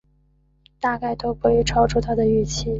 [0.79, 2.67] 大概都不会超出他的预期